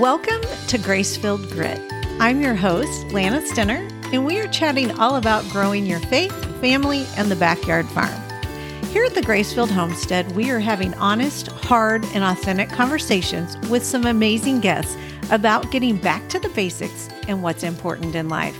[0.00, 1.78] Welcome to Grace Filled Grit.
[2.20, 7.04] I'm your host, Lana Stenner, and we are chatting all about growing your faith, family,
[7.18, 8.22] and the backyard farm.
[8.86, 14.06] Here at the Gracefield Homestead, we are having honest, hard, and authentic conversations with some
[14.06, 14.96] amazing guests
[15.30, 18.56] about getting back to the basics and what's important in life.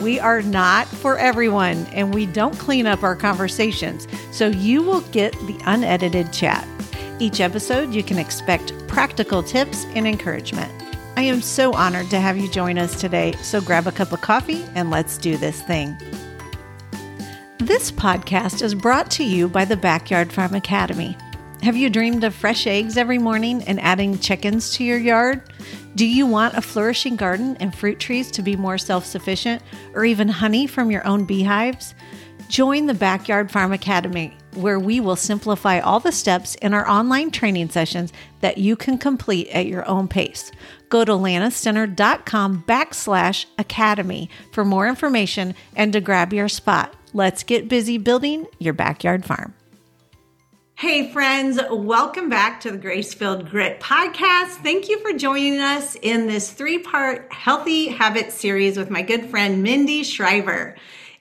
[0.00, 5.02] We are not for everyone, and we don't clean up our conversations, so you will
[5.12, 6.66] get the unedited chat.
[7.20, 10.79] Each episode, you can expect practical tips and encouragement.
[11.20, 14.22] I am so honored to have you join us today, so grab a cup of
[14.22, 15.94] coffee and let's do this thing.
[17.58, 21.18] This podcast is brought to you by the Backyard Farm Academy.
[21.62, 25.42] Have you dreamed of fresh eggs every morning and adding chickens to your yard?
[25.94, 29.60] Do you want a flourishing garden and fruit trees to be more self sufficient,
[29.92, 31.94] or even honey from your own beehives?
[32.48, 37.30] Join the Backyard Farm Academy, where we will simplify all the steps in our online
[37.30, 38.10] training sessions
[38.40, 40.50] that you can complete at your own pace.
[40.90, 46.94] Go to lanastenner.com backslash academy for more information and to grab your spot.
[47.14, 49.54] Let's get busy building your backyard farm.
[50.74, 54.62] Hey, friends, welcome back to the Grace Filled Grit podcast.
[54.62, 59.26] Thank you for joining us in this three part healthy habits series with my good
[59.26, 60.76] friend Mindy Shriver.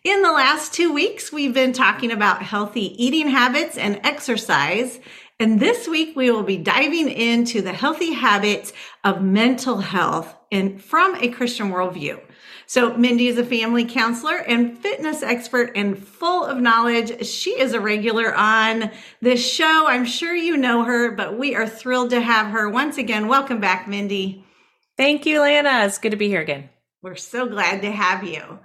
[0.06, 4.98] In the last two weeks, we've been talking about healthy eating habits and exercise.
[5.42, 8.74] And this week, we will be diving into the healthy habits
[9.06, 12.20] of mental health and from a Christian worldview.
[12.66, 17.26] So, Mindy is a family counselor and fitness expert and full of knowledge.
[17.26, 19.86] She is a regular on this show.
[19.88, 23.30] I'm sure you know her, but we are thrilled to have her once again.
[23.30, 24.44] Welcome back, Mindy.
[24.98, 25.86] Thank you, Lana.
[25.86, 26.70] It's good to be here again.
[27.02, 28.60] We're so glad to have you.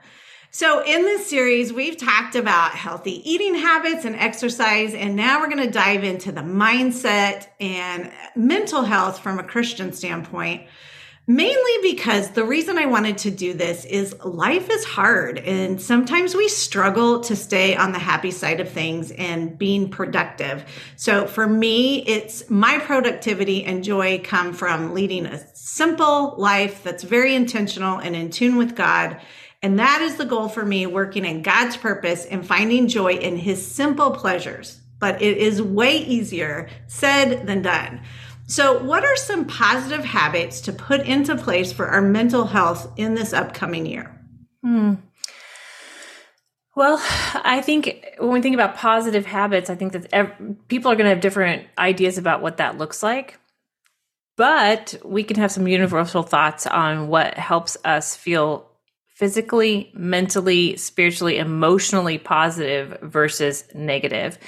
[0.55, 5.49] So, in this series, we've talked about healthy eating habits and exercise, and now we're
[5.49, 10.69] going to dive into the mindset and mental health from a Christian standpoint.
[11.27, 16.37] Mainly because the reason I wanted to do this is life is hard, and sometimes
[16.37, 20.65] we struggle to stay on the happy side of things and being productive.
[20.95, 27.03] So, for me, it's my productivity and joy come from leading a simple life that's
[27.03, 29.21] very intentional and in tune with God
[29.65, 33.39] and that is the goal for me working in God's purpose and finding joy in
[33.39, 34.79] his simple pleasures.
[34.99, 38.03] But it is way easier said than done.
[38.47, 43.15] So, what are some positive habits to put into place for our mental health in
[43.15, 44.15] this upcoming year?
[44.63, 44.97] Hmm.
[46.77, 47.03] Well,
[47.35, 51.07] I think when we think about positive habits, I think that every, people are going
[51.07, 53.39] to have different ideas about what that looks like.
[54.37, 58.69] But we can have some universal thoughts on what helps us feel
[59.15, 64.39] physically, mentally, spiritually, emotionally positive versus negative.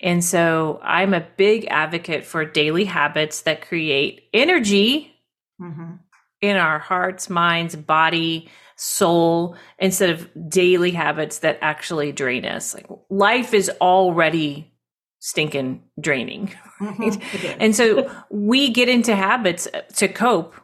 [0.00, 5.14] And so I'm a big advocate for daily habits that create energy
[5.60, 5.94] mm-hmm.
[6.40, 12.74] in our hearts, minds, body, soul, instead of daily habits that actually drain us.
[12.74, 14.72] Like life is already
[15.20, 16.54] stinking draining.
[16.78, 16.98] Right?
[16.98, 17.56] Mm-hmm.
[17.58, 20.54] And so we get into habits to cope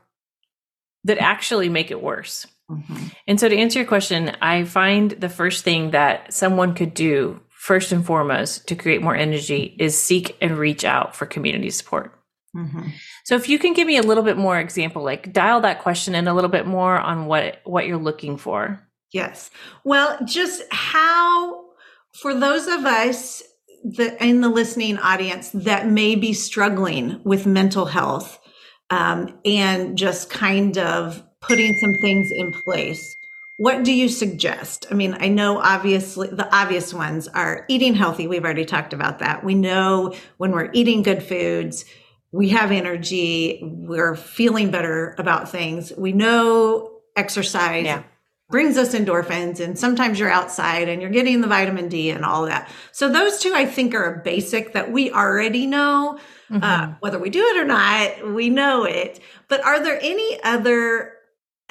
[1.05, 2.47] that actually make it worse.
[2.73, 3.07] Mm-hmm.
[3.27, 7.41] And so, to answer your question, I find the first thing that someone could do,
[7.51, 12.19] first and foremost, to create more energy is seek and reach out for community support.
[12.57, 12.89] Mm-hmm.
[13.25, 16.15] So, if you can give me a little bit more example, like dial that question
[16.15, 18.81] in a little bit more on what what you're looking for.
[19.13, 19.51] Yes.
[19.85, 21.65] Well, just how
[22.15, 23.43] for those of us
[23.85, 28.39] that in the listening audience that may be struggling with mental health
[28.91, 33.17] um, and just kind of putting some things in place
[33.63, 34.87] what do you suggest?
[34.91, 38.27] I mean, I know obviously the obvious ones are eating healthy.
[38.27, 39.45] We've already talked about that.
[39.45, 41.85] We know when we're eating good foods,
[42.33, 45.93] we have energy, we're feeling better about things.
[45.97, 48.03] We know exercise yeah.
[48.51, 52.47] brings us endorphins, and sometimes you're outside and you're getting the vitamin D and all
[52.47, 52.71] that.
[52.91, 56.19] So, those two I think are a basic that we already know.
[56.51, 56.65] Uh, mm-hmm.
[56.65, 59.21] Uh, whether we do it or not, we know it.
[59.49, 61.12] But are there any other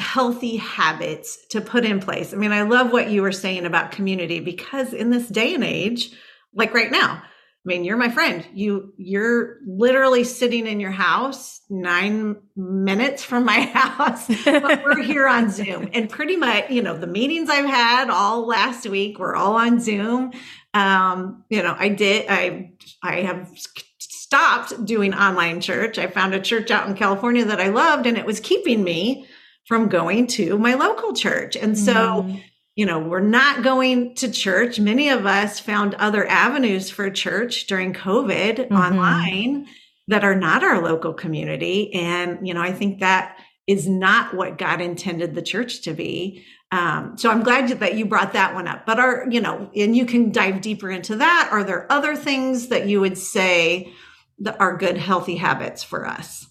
[0.02, 2.34] healthy habits to put in place.
[2.34, 5.64] I mean, I love what you were saying about community because in this day and
[5.64, 6.12] age,
[6.54, 7.22] like right now,
[7.64, 8.44] I mean, you're my friend.
[8.56, 15.28] You you're literally sitting in your house 9 minutes from my house, but we're here
[15.28, 15.90] on Zoom.
[15.94, 19.80] And pretty much, you know, the meetings I've had all last week were all on
[19.80, 20.32] Zoom.
[20.74, 22.72] Um, you know, I did I
[23.04, 23.52] I have
[24.00, 26.00] stopped doing online church.
[26.00, 29.28] I found a church out in California that I loved and it was keeping me
[29.72, 31.56] from going to my local church.
[31.56, 32.40] And so, mm-hmm.
[32.76, 34.82] you know, we're not going to church.
[34.82, 38.76] Many of us found other avenues for church during COVID mm-hmm.
[38.76, 39.68] online
[40.10, 41.94] that are not our local community.
[41.94, 46.44] And, you know, I think that is not what God intended the church to be.
[46.74, 48.86] Um, so I'm glad that you brought that one up.
[48.86, 51.48] But are, you know, and you can dive deeper into that.
[51.50, 53.94] Are there other things that you would say
[54.40, 56.46] that are good, healthy habits for us?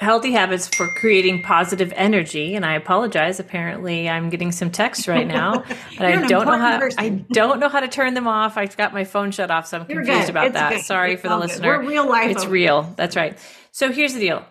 [0.00, 5.26] Healthy habits for creating positive energy and i apologize apparently i'm getting some texts right
[5.26, 5.58] now
[5.98, 6.98] but i don't know how person.
[6.98, 8.56] i don't know how to turn them off.
[8.56, 10.30] I've got my phone shut off so i'm You're confused good.
[10.30, 10.70] about it's that.
[10.72, 10.80] good.
[10.84, 12.92] sorry it's for the listener We're real life it's real.
[12.96, 13.38] that's right.
[13.72, 14.42] So here's the deal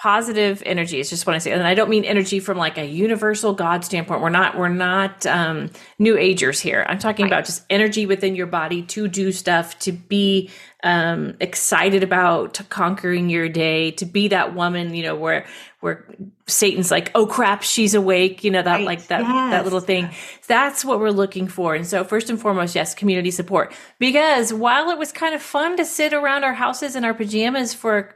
[0.00, 1.52] positive energy is just what I say.
[1.52, 4.22] And I don't mean energy from like a universal God standpoint.
[4.22, 5.68] We're not, we're not um,
[5.98, 6.86] new agers here.
[6.88, 7.28] I'm talking right.
[7.28, 10.48] about just energy within your body to do stuff, to be
[10.82, 15.44] um, excited about conquering your day, to be that woman, you know, where,
[15.80, 16.06] where
[16.46, 18.86] Satan's like, oh crap, she's awake, you know, that right.
[18.86, 19.50] like that, yes.
[19.50, 20.08] that little thing.
[20.46, 21.74] That's what we're looking for.
[21.74, 23.74] And so first and foremost, yes, community support.
[23.98, 27.74] Because while it was kind of fun to sit around our houses in our pajamas
[27.74, 28.14] for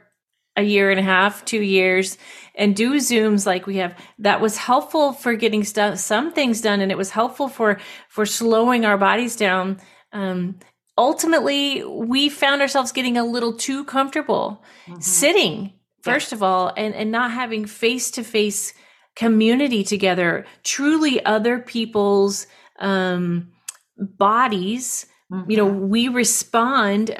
[0.55, 2.17] a year and a half, two years,
[2.55, 3.95] and do Zooms like we have.
[4.19, 7.79] That was helpful for getting stuff, some things done, and it was helpful for
[8.09, 9.79] for slowing our bodies down.
[10.13, 10.59] Um,
[10.97, 15.01] ultimately, we found ourselves getting a little too comfortable mm-hmm.
[15.01, 16.37] sitting, first yeah.
[16.37, 18.73] of all, and and not having face to face
[19.15, 22.47] community together, truly other people's
[22.79, 23.51] um,
[23.97, 25.05] bodies.
[25.31, 25.51] Mm-hmm.
[25.51, 27.17] You know, we respond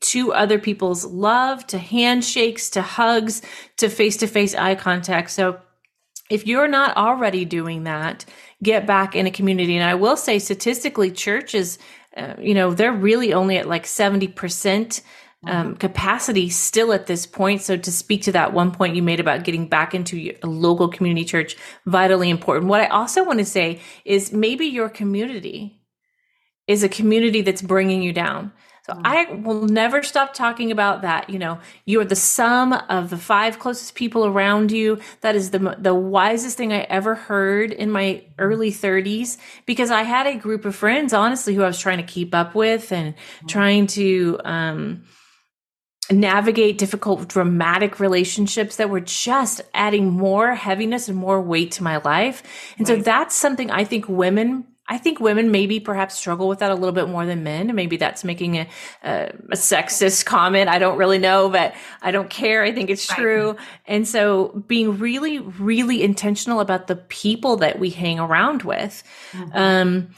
[0.00, 3.42] to other people's love, to handshakes, to hugs,
[3.76, 5.30] to face to face eye contact.
[5.30, 5.60] So
[6.30, 8.24] if you're not already doing that,
[8.62, 9.76] get back in a community.
[9.76, 11.78] And I will say, statistically, churches,
[12.16, 15.02] uh, you know, they're really only at like 70%.
[15.42, 15.76] Um, mm-hmm.
[15.76, 17.62] capacity still at this point.
[17.62, 20.88] So to speak to that one point you made about getting back into a local
[20.88, 21.56] community church,
[21.86, 22.66] vitally important.
[22.66, 25.80] What I also want to say is maybe your community
[26.66, 28.52] is a community that's bringing you down.
[28.90, 29.02] So mm.
[29.04, 31.30] I will never stop talking about that.
[31.30, 34.98] You know, you are the sum of the five closest people around you.
[35.20, 40.02] That is the the wisest thing I ever heard in my early 30s because I
[40.02, 43.14] had a group of friends, honestly, who I was trying to keep up with and
[43.14, 43.48] mm.
[43.48, 45.04] trying to um,
[46.10, 51.98] navigate difficult, dramatic relationships that were just adding more heaviness and more weight to my
[51.98, 52.42] life.
[52.78, 52.98] And right.
[52.98, 56.74] so that's something I think women I think women maybe perhaps struggle with that a
[56.74, 57.72] little bit more than men.
[57.76, 58.68] Maybe that's making a,
[59.04, 60.68] a, a sexist comment.
[60.68, 62.64] I don't really know, but I don't care.
[62.64, 63.52] I think it's true.
[63.52, 63.60] Right.
[63.86, 69.04] And so being really, really intentional about the people that we hang around with.
[69.30, 69.56] Mm-hmm.
[69.56, 70.08] Um,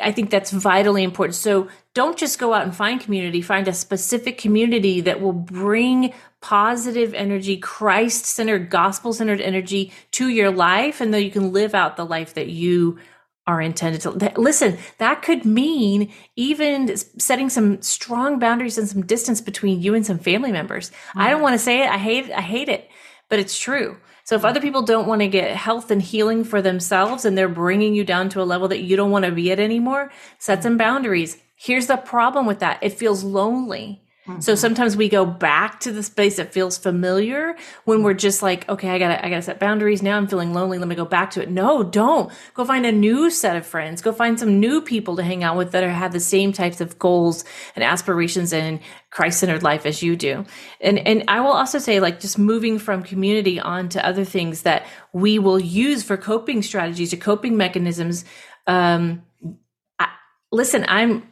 [0.00, 1.34] I think that's vitally important.
[1.34, 6.14] So don't just go out and find community, find a specific community that will bring
[6.40, 11.00] positive energy, Christ centered, gospel centered energy to your life.
[11.00, 12.98] And then you can live out the life that you
[13.50, 19.40] are intended to listen that could mean even setting some strong boundaries and some distance
[19.40, 20.90] between you and some family members.
[20.90, 21.20] Mm-hmm.
[21.20, 21.42] i don't mm-hmm.
[21.42, 22.90] want to say it i hate it i hate it
[23.30, 23.96] but it's true.
[24.24, 27.48] So if other people don't want to get health and healing for themselves and they're
[27.48, 30.62] bringing you down to a level that you don't want to be at anymore set
[30.62, 31.38] some boundaries.
[31.56, 32.78] Here's the problem with that.
[32.82, 34.40] It feels lonely Mm-hmm.
[34.40, 38.68] So sometimes we go back to the space that feels familiar when we're just like,
[38.68, 40.02] okay, I gotta, I gotta set boundaries.
[40.02, 40.78] Now I'm feeling lonely.
[40.78, 41.50] Let me go back to it.
[41.50, 44.02] No, don't go find a new set of friends.
[44.02, 46.80] Go find some new people to hang out with that are, have the same types
[46.80, 47.44] of goals
[47.74, 48.80] and aspirations and
[49.10, 50.44] Christ centered life as you do.
[50.80, 54.62] And, and I will also say like just moving from community on to other things
[54.62, 58.24] that we will use for coping strategies or coping mechanisms.
[58.66, 59.24] Um,
[59.98, 60.08] I,
[60.52, 61.28] listen, I'm,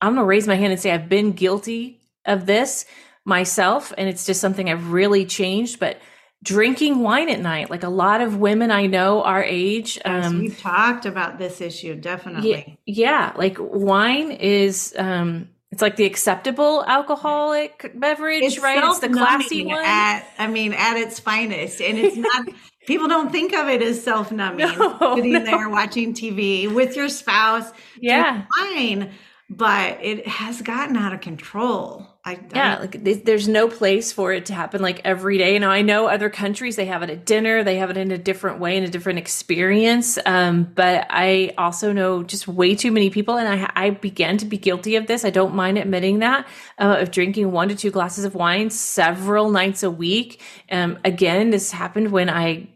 [0.00, 2.84] I'm going to raise my hand and say I've been guilty of this
[3.24, 5.98] myself and it's just something I've really changed but
[6.42, 10.60] drinking wine at night like a lot of women I know our age um we've
[10.60, 16.84] talked about this issue definitely yeah, yeah like wine is um it's like the acceptable
[16.86, 18.80] alcoholic beverage, it's right?
[18.84, 19.82] It's the classy one.
[19.84, 22.46] At, I mean, at its finest, and it's not.
[22.86, 25.40] people don't think of it as self-numbing, no, sitting no.
[25.40, 27.72] there watching TV with your spouse.
[28.00, 29.10] Yeah, wine
[29.50, 32.06] but it has gotten out of control.
[32.26, 35.52] I, yeah, I, like there's no place for it to happen like every day.
[35.52, 38.10] You know, I know other countries they have it at dinner, they have it in
[38.10, 40.18] a different way, in a different experience.
[40.24, 44.46] Um, but I also know just way too many people, and I, I began to
[44.46, 45.22] be guilty of this.
[45.26, 46.46] I don't mind admitting that
[46.78, 50.40] uh, of drinking one to two glasses of wine several nights a week.
[50.70, 52.70] Um, again, this happened when I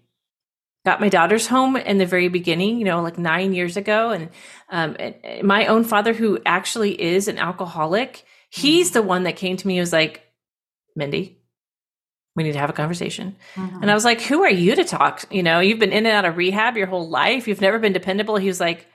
[0.85, 4.11] got my daughters home in the very beginning, you know, like nine years ago.
[4.11, 4.29] And,
[4.71, 9.57] um, and my own father, who actually is an alcoholic, he's the one that came
[9.57, 10.25] to me and was like,
[10.97, 11.39] Mindy,
[12.35, 13.37] we need to have a conversation.
[13.55, 13.83] Mm-hmm.
[13.83, 15.25] And I was like, who are you to talk?
[15.31, 17.49] You know, you've been in and out of rehab your whole life.
[17.49, 18.37] You've never been dependable.
[18.37, 18.87] He was like,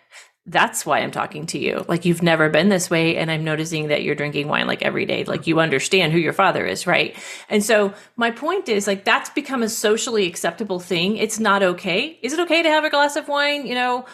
[0.45, 1.85] that's why I'm talking to you.
[1.87, 3.15] Like you've never been this way.
[3.15, 5.23] And I'm noticing that you're drinking wine like every day.
[5.23, 7.17] Like you understand who your father is, right?
[7.49, 11.15] And so my point is like that's become a socially acceptable thing.
[11.15, 12.19] It's not okay.
[12.21, 14.05] Is it okay to have a glass of wine, you know,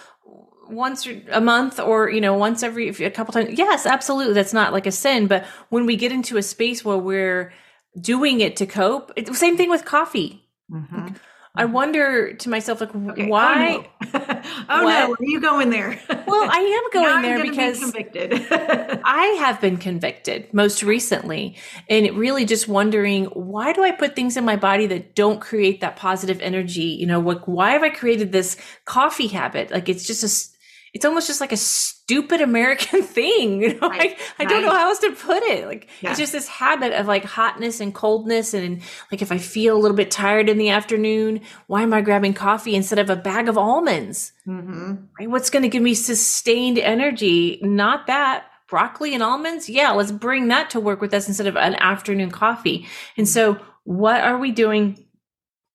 [0.70, 3.58] once a month or, you know, once every a couple times?
[3.58, 4.34] Yes, absolutely.
[4.34, 5.28] That's not like a sin.
[5.28, 7.54] But when we get into a space where we're
[8.00, 10.46] doing it to cope, it's the same thing with coffee.
[10.72, 11.16] Mm-hmm.
[11.56, 13.28] I wonder to myself, like, okay.
[13.28, 13.90] why?
[14.72, 14.88] Oh, no.
[14.88, 16.00] oh no, are you going there?
[16.28, 18.48] well, I am going there because be convicted.
[18.52, 21.58] I have been convicted most recently,
[21.90, 25.82] and really just wondering why do I put things in my body that don't create
[25.82, 26.84] that positive energy?
[26.84, 29.72] You know, like why have I created this coffee habit?
[29.72, 30.59] Like it's just a
[30.94, 33.62] it's almost just like a stupid American thing.
[33.62, 35.66] You know, right, I, I don't know how else to put it.
[35.66, 36.12] Like yeah.
[36.12, 38.54] it's just this habit of like hotness and coldness.
[38.54, 38.82] And
[39.12, 42.34] like if I feel a little bit tired in the afternoon, why am I grabbing
[42.34, 44.32] coffee instead of a bag of almonds?
[44.48, 44.96] Mm-hmm.
[45.20, 45.30] Right?
[45.30, 47.60] What's going to give me sustained energy?
[47.62, 49.68] Not that broccoli and almonds.
[49.68, 52.88] Yeah, let's bring that to work with us instead of an afternoon coffee.
[53.18, 55.04] And so what are we doing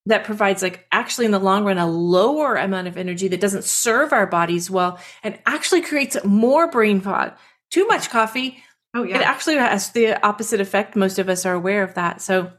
[0.07, 3.65] that provides like actually in the long run a lower amount of energy that doesn't
[3.65, 7.33] serve our bodies well and actually creates more brain fog.
[7.71, 8.63] Too much coffee
[8.95, 9.17] oh yeah.
[9.17, 10.97] it actually has the opposite effect.
[10.97, 12.21] Most of us are aware of that.
[12.21, 12.53] So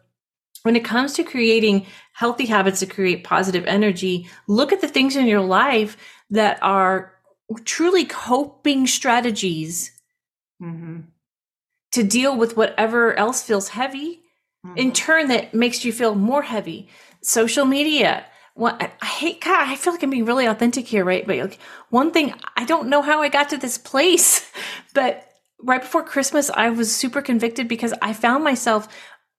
[0.63, 5.15] when it comes to creating healthy habits to create positive energy look at the things
[5.15, 5.95] in your life
[6.31, 7.13] that are
[7.63, 9.91] truly coping strategies
[10.61, 11.01] mm-hmm.
[11.91, 14.21] to deal with whatever else feels heavy
[14.65, 14.77] mm-hmm.
[14.77, 16.89] in turn that makes you feel more heavy
[17.25, 18.25] social media.
[18.53, 21.27] What I hate, God, I feel like I'm being really authentic here, right?
[21.27, 24.49] But like, one thing, I don't know how I got to this place,
[24.93, 25.29] but
[25.61, 28.87] right before Christmas, I was super convicted because I found myself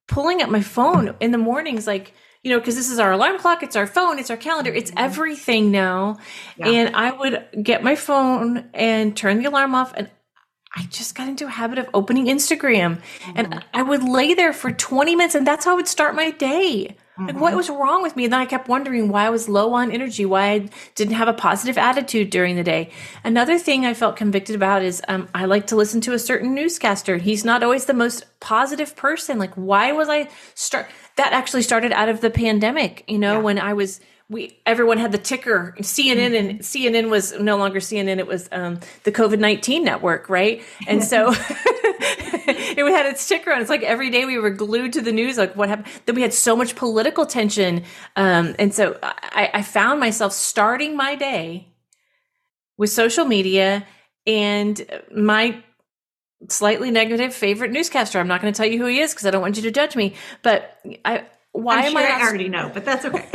[0.06, 2.12] pulling up my phone in the mornings, like,
[2.42, 4.90] you know, because this is our alarm clock, it's our phone, it's our calendar, it's
[4.90, 5.04] mm-hmm.
[5.04, 6.18] everything now.
[6.56, 6.68] Yeah.
[6.68, 10.10] And I would get my phone and turn the alarm off, and
[10.76, 13.00] I just got into a habit of opening Instagram.
[13.00, 13.32] Mm-hmm.
[13.34, 16.30] And I would lay there for 20 minutes, and that's how I would start my
[16.30, 16.96] day.
[17.18, 17.26] Mm-hmm.
[17.28, 18.24] Like, what was wrong with me?
[18.24, 21.28] And then I kept wondering why I was low on energy, why I didn't have
[21.28, 22.90] a positive attitude during the day.
[23.24, 26.54] Another thing I felt convicted about is um, I like to listen to a certain
[26.54, 27.16] newscaster.
[27.16, 29.38] He's not always the most positive person.
[29.38, 30.88] Like, why was I start?
[31.16, 33.38] That actually started out of the pandemic, you know, yeah.
[33.38, 38.18] when I was we everyone had the ticker CNN and CNN was no longer CNN
[38.18, 41.28] it was um, the COVID nineteen network right and so
[42.76, 45.38] it had its ticker on it's like every day we were glued to the news
[45.38, 47.84] like what happened then we had so much political tension
[48.16, 51.68] um, and so I, I found myself starting my day
[52.76, 53.86] with social media
[54.26, 55.62] and my
[56.48, 59.30] slightly negative favorite newscaster I'm not going to tell you who he is because I
[59.30, 62.48] don't want you to judge me but I why I'm am sure I, I already
[62.48, 63.24] know, but that's okay.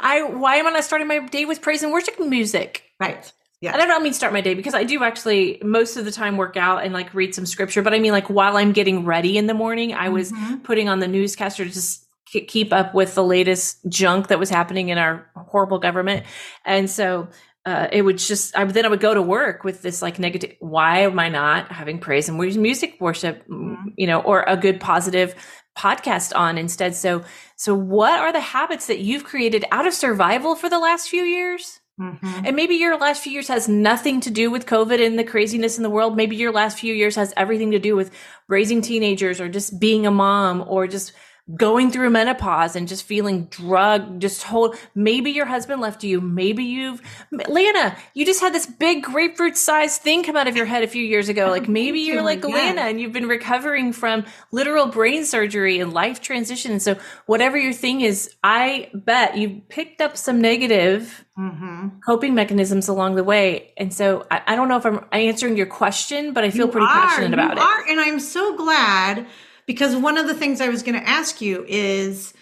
[0.00, 2.84] I why am I not starting my day with praise and worship music?
[3.00, 3.32] Right.
[3.62, 3.72] Yeah.
[3.72, 6.36] And I don't mean start my day because I do actually most of the time
[6.36, 9.38] work out and like read some scripture, but I mean like while I'm getting ready
[9.38, 10.56] in the morning, I was mm-hmm.
[10.56, 14.88] putting on the newscaster to just keep up with the latest junk that was happening
[14.88, 16.26] in our horrible government.
[16.64, 17.28] And so
[17.64, 20.56] uh, it would just I, then I would go to work with this like negative.
[20.58, 23.46] Why am I not having praise and music worship?
[23.46, 23.90] Mm-hmm.
[23.96, 25.36] You know, or a good positive
[25.78, 26.96] podcast on instead.
[26.96, 27.22] So,
[27.54, 31.22] so what are the habits that you've created out of survival for the last few
[31.22, 31.78] years?
[32.00, 32.46] Mm-hmm.
[32.46, 35.76] And maybe your last few years has nothing to do with COVID and the craziness
[35.76, 36.16] in the world.
[36.16, 38.10] Maybe your last few years has everything to do with
[38.48, 41.12] raising teenagers or just being a mom or just
[41.56, 46.20] going through menopause and just feeling drugged, just hold, maybe your husband left you.
[46.20, 47.02] Maybe you've,
[47.48, 50.86] Lana, you just had this big grapefruit sized thing come out of your head a
[50.86, 51.48] few years ago.
[51.50, 52.54] Like maybe you're like yeah.
[52.54, 56.78] Lana and you've been recovering from literal brain surgery and life transition.
[56.78, 56.96] so
[57.26, 61.88] whatever your thing is, I bet you picked up some negative mm-hmm.
[62.06, 63.72] coping mechanisms along the way.
[63.76, 66.72] And so I, I, don't know if I'm answering your question, but I feel you
[66.72, 67.62] pretty are, passionate about it.
[67.62, 69.26] Are, and I'm so glad
[69.66, 72.34] because one of the things I was going to ask you is,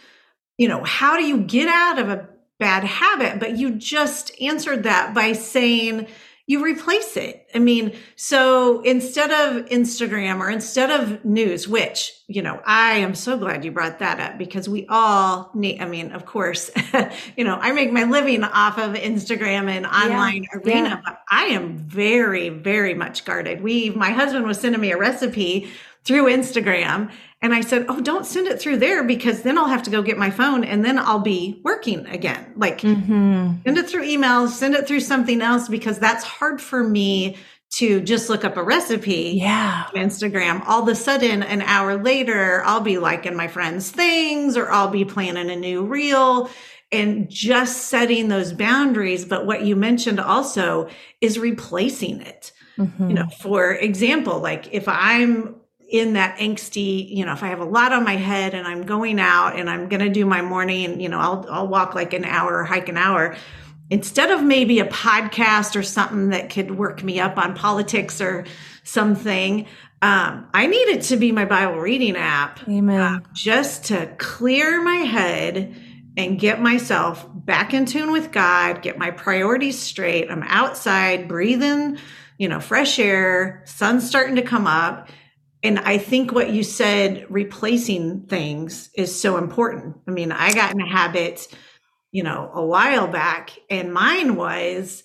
[0.59, 3.41] you know, how do you get out of a bad habit?
[3.41, 6.07] But you just answered that by saying
[6.51, 7.47] you replace it.
[7.55, 13.15] I mean, so instead of Instagram or instead of news, which, you know, I am
[13.15, 16.73] so glad you brought that up because we all need, I mean, of course,
[17.37, 21.01] you know, I make my living off of Instagram and online yeah, arena, yeah.
[21.05, 23.61] but I am very, very much guarded.
[23.61, 25.71] We, my husband was sending me a recipe
[26.05, 27.11] through Instagram.
[27.43, 30.03] And I said, Oh, don't send it through there because then I'll have to go
[30.03, 32.53] get my phone and then I'll be working again.
[32.57, 33.63] Like, mm-hmm.
[33.65, 37.37] send it through email, send it through something else because that's hard for me
[37.75, 40.63] to just look up a recipe yeah Instagram.
[40.67, 44.91] All of a sudden, an hour later, I'll be liking my friend's things or I'll
[44.91, 46.51] be planning a new reel.
[46.93, 49.25] and just setting those boundaries.
[49.25, 50.89] But what you mentioned also
[51.21, 52.51] is replacing it.
[52.79, 53.09] Mm-hmm.
[53.09, 55.60] You know, for example, like if I'm
[55.91, 58.85] in that angsty, you know, if I have a lot on my head and I'm
[58.85, 62.13] going out and I'm going to do my morning, you know, I'll, I'll walk like
[62.13, 63.37] an hour or hike an hour
[63.91, 68.47] instead of maybe a podcast or something that could work me up on politics or
[68.85, 69.67] something,
[70.01, 72.67] um, I need it to be my Bible reading app.
[72.69, 73.01] Amen.
[73.01, 75.77] Uh, just to clear my head
[76.17, 80.31] and get myself back in tune with God, get my priorities straight.
[80.31, 81.99] I'm outside breathing,
[82.39, 85.11] you know, fresh air, sun's starting to come up.
[85.63, 89.97] And I think what you said, replacing things is so important.
[90.09, 91.49] I mean, I got in a habit
[92.13, 93.51] you know, a while back.
[93.69, 95.03] And mine was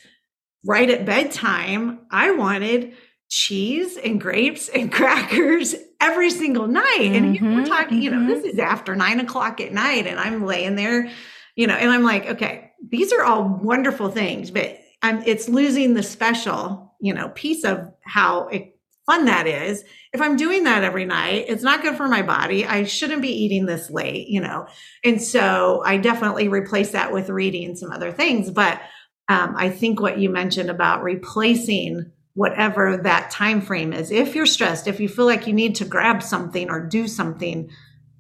[0.66, 2.94] right at bedtime, I wanted
[3.30, 6.84] cheese and grapes and crackers every single night.
[7.00, 8.30] Mm-hmm, and we're talking, you know, mm-hmm.
[8.30, 11.10] this is after nine o'clock at night, and I'm laying there,
[11.56, 15.94] you know, and I'm like, okay, these are all wonderful things, but I'm, it's losing
[15.94, 18.75] the special, you know, piece of how it,
[19.06, 19.84] fun that is.
[20.14, 22.66] If I'm doing that every night, it's not good for my body.
[22.66, 24.68] I shouldn't be eating this late, you know.
[25.04, 28.50] And so I definitely replace that with reading some other things.
[28.52, 28.82] But
[29.28, 34.12] um, I think what you mentioned about replacing whatever that time frame is.
[34.12, 37.70] If you're stressed, if you feel like you need to grab something or do something,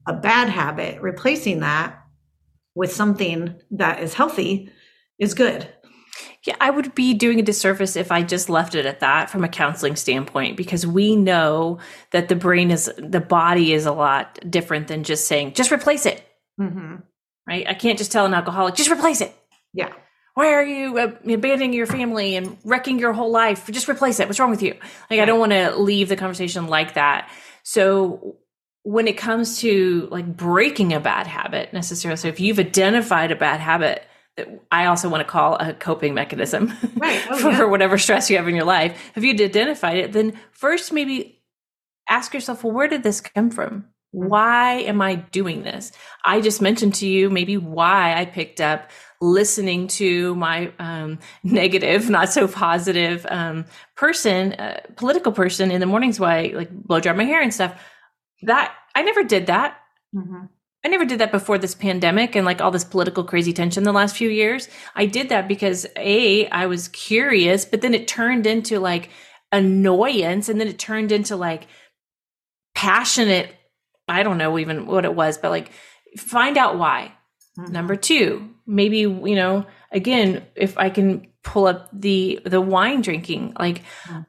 [0.08, 2.02] a bad habit, replacing that
[2.76, 4.72] with something that is healthy
[5.20, 5.68] is good.
[6.46, 9.44] Yeah, I would be doing a disservice if I just left it at that from
[9.44, 11.80] a counseling standpoint because we know
[12.12, 16.06] that the brain is, the body is a lot different than just saying, just replace
[16.06, 16.26] it.
[16.60, 16.96] Mm-hmm.
[17.48, 17.68] Right?
[17.68, 19.36] I can't just tell an alcoholic, just replace it.
[19.74, 19.94] Yeah.
[20.36, 23.70] Why are you uh, abandoning your family and wrecking your whole life?
[23.72, 24.28] Just replace it.
[24.28, 24.76] What's wrong with you?
[25.10, 27.30] Like, I don't want to leave the conversation like that.
[27.64, 28.38] So,
[28.84, 33.36] when it comes to like breaking a bad habit necessarily, so if you've identified a
[33.36, 34.06] bad habit,
[34.72, 37.22] I also want to call a coping mechanism right.
[37.30, 37.64] oh, for yeah.
[37.66, 39.12] whatever stress you have in your life.
[39.16, 41.42] If you'd identified it, then first maybe
[42.10, 43.86] ask yourself, well, where did this come from?
[44.16, 44.28] Mm-hmm.
[44.28, 45.92] Why am I doing this?
[46.24, 48.90] I just mentioned to you maybe why I picked up
[49.22, 55.86] listening to my um, negative, not so positive um, person, uh, political person in the
[55.86, 57.82] mornings while I like blow dry my hair and stuff.
[58.44, 59.78] That I never did that.
[60.14, 60.46] Mm-hmm.
[60.86, 63.92] I never did that before this pandemic and like all this political crazy tension the
[63.92, 64.70] last few years.
[64.94, 69.10] I did that because A, I was curious, but then it turned into like
[69.52, 71.66] annoyance and then it turned into like
[72.76, 73.52] passionate.
[74.08, 75.72] I don't know even what it was, but like
[76.20, 77.14] find out why.
[77.58, 77.72] Mm-hmm.
[77.74, 83.56] Number two, maybe, you know, again, if I can pull up the the wine drinking,
[83.58, 84.22] like mm-hmm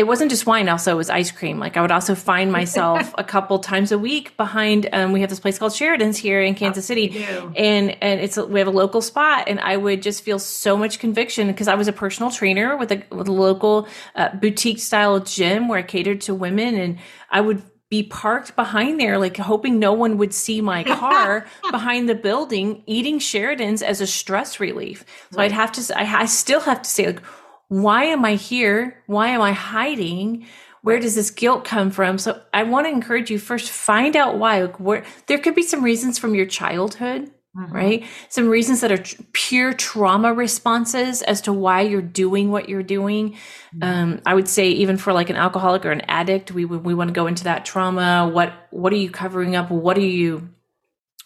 [0.00, 3.14] it wasn't just wine also it was ice cream like i would also find myself
[3.18, 6.54] a couple times a week behind um, we have this place called sheridan's here in
[6.54, 7.22] kansas city
[7.54, 10.74] and and it's a, we have a local spot and i would just feel so
[10.76, 14.78] much conviction because i was a personal trainer with a, with a local uh, boutique
[14.78, 16.98] style gym where i catered to women and
[17.30, 22.08] i would be parked behind there, like hoping no one would see my car behind
[22.08, 25.04] the building, eating Sheridan's as a stress relief.
[25.32, 25.46] So right.
[25.46, 27.22] I'd have to, I, I still have to say, like,
[27.70, 29.00] why am I here?
[29.06, 30.44] Why am I hiding?
[30.82, 32.18] Where does this guilt come from?
[32.18, 34.64] So I want to encourage you first find out why.
[34.64, 37.72] Where there could be some reasons from your childhood, mm-hmm.
[37.72, 38.04] right?
[38.28, 39.04] Some reasons that are
[39.34, 43.34] pure trauma responses as to why you're doing what you're doing.
[43.76, 43.82] Mm-hmm.
[43.84, 47.06] Um, I would say even for like an alcoholic or an addict, we we want
[47.06, 48.28] to go into that trauma.
[48.28, 49.70] What what are you covering up?
[49.70, 50.48] What are you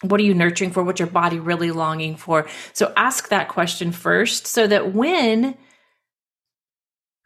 [0.03, 0.83] what are you nurturing for?
[0.83, 2.47] What's your body really longing for?
[2.73, 5.57] So ask that question first, so that when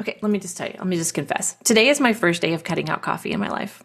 [0.02, 0.76] Okay, let me just tell you.
[0.78, 1.58] Let me just confess.
[1.66, 3.84] Today is my first day of cutting out coffee in my life.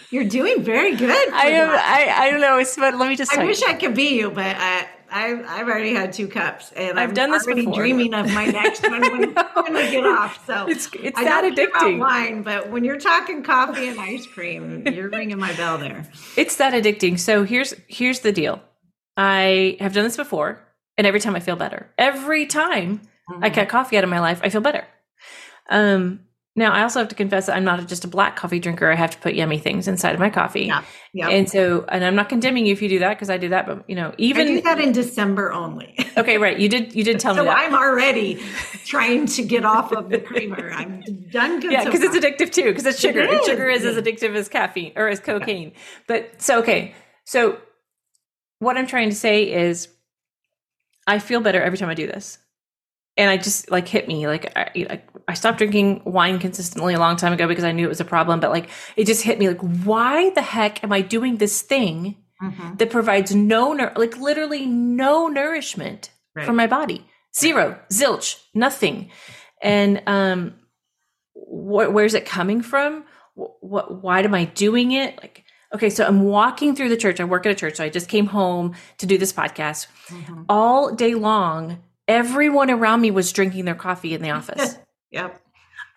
[0.10, 1.32] You're doing very good.
[1.32, 1.70] I am.
[1.70, 2.58] I, I don't know.
[2.58, 3.36] It's, but let me just.
[3.36, 3.66] I wish you.
[3.66, 7.14] I could be you, but I, I I've already had two cups, and I've I'm
[7.14, 7.74] done this already before.
[7.74, 10.46] dreaming of my next one when, when we get off.
[10.46, 11.98] So it's it's I that addicting.
[11.98, 16.06] wine, but when you're talking coffee and ice cream, you're ringing my bell there.
[16.36, 17.18] It's that addicting.
[17.18, 18.62] So here's here's the deal.
[19.16, 20.62] I have done this before,
[20.96, 21.90] and every time I feel better.
[21.98, 23.42] Every time mm-hmm.
[23.42, 24.86] I cut coffee out of my life, I feel better.
[25.68, 26.20] Um,
[26.58, 28.90] now I also have to confess that I'm not just a black coffee drinker.
[28.90, 30.64] I have to put yummy things inside of my coffee.
[30.64, 30.82] Yeah.
[31.12, 31.28] yeah.
[31.28, 33.66] And so, and I'm not condemning you if you do that because I do that,
[33.66, 35.94] but you know, even I do that in December only.
[36.16, 36.58] okay, right.
[36.58, 36.94] You did.
[36.94, 37.58] You did tell so me that.
[37.58, 38.42] I'm already
[38.86, 40.72] trying to get off of the creamer.
[40.72, 41.60] I'm done.
[41.70, 42.64] yeah, because so it's addictive too.
[42.64, 43.20] Because it's sugar.
[43.20, 43.46] It is.
[43.46, 45.72] Sugar is as addictive as caffeine or as cocaine.
[45.72, 45.78] Yeah.
[46.06, 46.94] But so okay.
[47.24, 47.58] So
[48.60, 49.88] what I'm trying to say is,
[51.06, 52.38] I feel better every time I do this
[53.16, 57.16] and I just like hit me like I, I stopped drinking wine consistently a long
[57.16, 59.48] time ago because I knew it was a problem but like it just hit me
[59.48, 62.76] like why the heck am I doing this thing mm-hmm.
[62.76, 66.46] that provides no, like literally no nourishment right.
[66.46, 67.06] for my body.
[67.34, 69.10] Zero, zilch, nothing.
[69.62, 70.54] And um,
[71.34, 73.04] wh- where's it coming from?
[73.34, 74.02] What?
[74.02, 75.18] Why am I doing it?
[75.20, 77.20] Like, okay, so I'm walking through the church.
[77.20, 79.88] I work at a church, so I just came home to do this podcast.
[80.08, 80.44] Mm-hmm.
[80.48, 84.78] All day long, everyone around me was drinking their coffee in the office.
[85.10, 85.40] yep.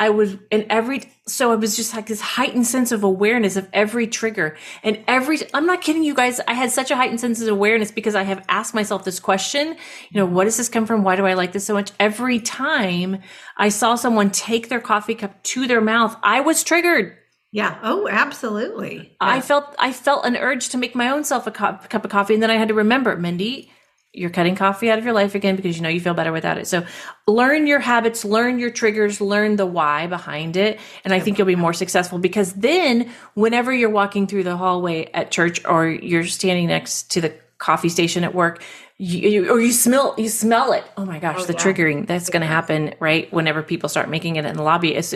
[0.02, 3.68] I was in every, so it was just like this heightened sense of awareness of
[3.74, 6.40] every trigger and every, I'm not kidding you guys.
[6.48, 9.76] I had such a heightened sense of awareness because I have asked myself this question,
[10.10, 11.04] you know, what does this come from?
[11.04, 11.92] Why do I like this so much?
[12.00, 13.22] Every time
[13.58, 17.18] I saw someone take their coffee cup to their mouth, I was triggered.
[17.52, 17.78] Yeah.
[17.84, 19.18] Oh, absolutely.
[19.20, 22.12] I felt, I felt an urge to make my own self a cup, cup of
[22.12, 22.36] coffee.
[22.36, 23.70] And then I had to remember, Mindy,
[24.14, 26.58] you're cutting coffee out of your life again because you know you feel better without
[26.58, 26.68] it.
[26.68, 26.86] So
[27.28, 30.80] learn your habits, learn your triggers, learn the why behind it.
[31.04, 35.12] And I think you'll be more successful because then whenever you're walking through the hallway
[35.14, 38.64] at church or you're standing next to the coffee station at work,
[38.98, 40.84] you, you, or you smell you smell it.
[40.98, 41.60] Oh my gosh, oh, the yeah.
[41.60, 44.96] triggering that's going to happen right whenever people start making it in the lobby.
[44.96, 45.14] It's,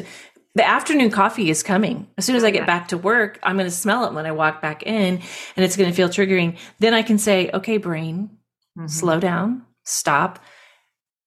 [0.55, 2.07] the afternoon coffee is coming.
[2.17, 4.31] As soon as I get back to work, I'm going to smell it when I
[4.31, 5.19] walk back in
[5.55, 6.57] and it's going to feel triggering.
[6.77, 8.29] Then I can say, okay, brain,
[8.77, 8.87] mm-hmm.
[8.87, 10.39] slow down, stop.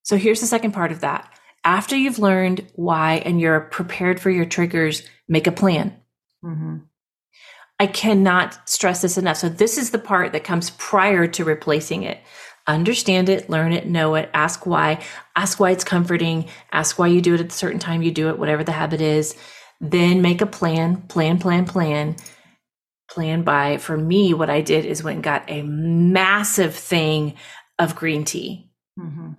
[0.03, 1.31] So here's the second part of that.
[1.65, 5.97] After you've learned why and you're prepared for your triggers, make a plan.
[6.45, 6.77] Mm-hmm.
[7.79, 9.37] I cannot stress this enough.
[9.37, 12.19] So this is the part that comes prior to replacing it.
[12.67, 15.01] Understand it, learn it, know it, ask why,
[15.37, 18.29] ask why it's comforting, ask why you do it at a certain time you do
[18.29, 19.37] it, whatever the habit is.
[19.81, 22.17] Then make a plan, plan, plan, plan
[23.09, 27.35] plan by for me what i did is went and got a massive thing
[27.79, 28.71] of green tea.
[28.99, 29.33] Mm-hmm.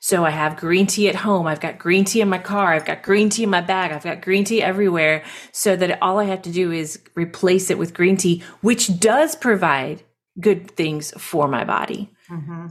[0.00, 1.46] so i have green tea at home.
[1.46, 2.72] I've got green tea in my car.
[2.72, 3.92] I've got green tea in my bag.
[3.92, 7.78] I've got green tea everywhere so that all i have to do is replace it
[7.78, 10.02] with green tea which does provide
[10.38, 12.10] good things for my body.
[12.28, 12.68] Mm-hmm.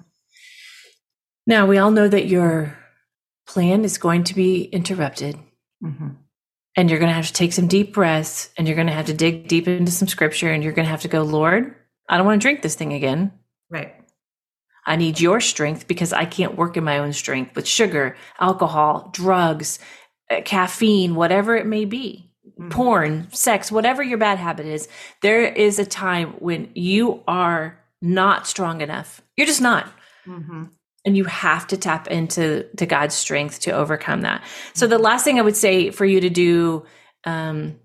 [1.47, 2.77] now we all know that your
[3.47, 5.37] plan is going to be interrupted.
[5.83, 6.09] Mm-hmm
[6.79, 9.07] and you're going to have to take some deep breaths and you're going to have
[9.07, 11.75] to dig deep into some scripture and you're going to have to go, Lord,
[12.07, 13.33] I don't want to drink this thing again.
[13.69, 13.93] Right.
[14.85, 19.09] I need your strength because I can't work in my own strength with sugar, alcohol,
[19.13, 19.79] drugs,
[20.31, 22.69] uh, caffeine, whatever it may be, mm-hmm.
[22.69, 24.87] porn, sex, whatever your bad habit is.
[25.21, 29.21] There is a time when you are not strong enough.
[29.35, 29.91] You're just not.
[30.25, 30.63] Mm-hmm
[31.05, 34.43] and you have to tap into to God's strength to overcome that.
[34.73, 36.85] So the last thing I would say for you to do
[37.23, 37.79] um,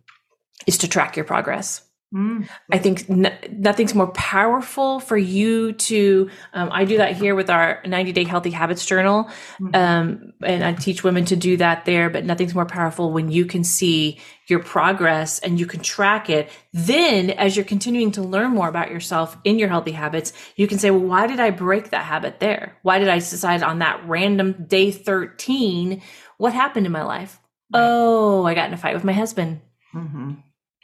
[0.67, 1.84] is to track your progress.
[2.15, 2.45] Mm-hmm.
[2.71, 6.31] I think n- nothing's more powerful for you to.
[6.53, 9.25] Um, I do that here with our 90 day healthy habits journal.
[9.61, 9.75] Mm-hmm.
[9.75, 13.47] Um, and I teach women to do that there, but nothing's more powerful when you
[13.47, 16.51] can see your progress and you can track it.
[16.73, 20.79] Then, as you're continuing to learn more about yourself in your healthy habits, you can
[20.79, 22.79] say, well, why did I break that habit there?
[22.83, 26.01] Why did I decide on that random day 13?
[26.39, 27.41] What happened in my life?
[27.73, 27.81] Right.
[27.83, 29.63] Oh, I got in a fight with my husband.
[29.93, 30.35] Mm-hmm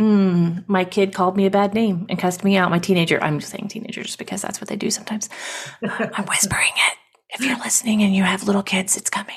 [0.01, 2.71] mm, my kid called me a bad name and cussed me out.
[2.71, 5.29] My teenager, I'm saying teenager just because that's what they do sometimes.
[5.83, 6.97] I'm whispering it.
[7.33, 9.37] If you're listening and you have little kids, it's coming.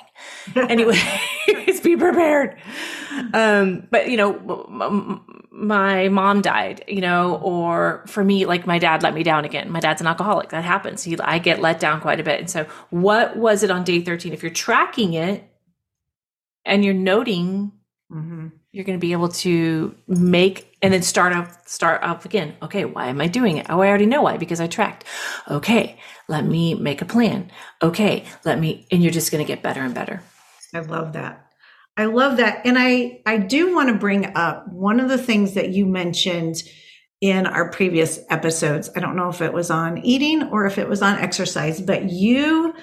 [0.56, 1.00] Anyway,
[1.84, 2.58] be prepared.
[3.34, 4.34] Um, but you know,
[5.52, 9.70] my mom died, you know, or for me, like my dad let me down again.
[9.70, 10.50] My dad's an alcoholic.
[10.50, 11.04] That happens.
[11.04, 12.40] He, I get let down quite a bit.
[12.40, 14.34] And so what was it on day 13?
[14.34, 15.44] If you're tracking it
[16.66, 17.74] and you're noting
[18.12, 22.56] mm-hmm you're going to be able to make and then start up start up again.
[22.62, 23.68] Okay why am i doing it?
[23.70, 25.06] Oh i already know why because i tracked.
[25.50, 27.52] Okay let me make a plan.
[27.82, 30.22] Okay let me and you're just going to get better and better.
[30.74, 31.46] I love that.
[31.96, 35.54] I love that and i i do want to bring up one of the things
[35.54, 36.64] that you mentioned
[37.22, 38.90] in our previous episodes.
[38.98, 42.10] I don't know if it was on eating or if it was on exercise but
[42.10, 42.74] you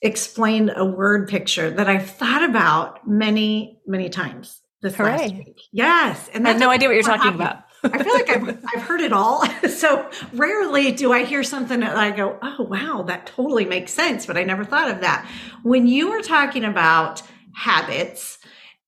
[0.00, 5.16] explained a word picture that i've thought about many many times this Hooray.
[5.16, 5.60] last week.
[5.72, 6.28] Yes.
[6.32, 7.64] And I have no idea what you're talking about.
[7.84, 9.44] I feel like I've, I've heard it all.
[9.68, 14.26] So rarely do I hear something that I go, oh, wow, that totally makes sense.
[14.26, 15.30] But I never thought of that.
[15.62, 17.22] When you were talking about
[17.54, 18.38] habits